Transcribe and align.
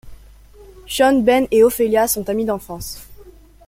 Chon, 0.87 1.21
Ben 1.21 1.45
et 1.51 1.63
Ophelia 1.63 2.07
sont 2.07 2.27
amis 2.27 2.45
d'enfance. 2.45 3.07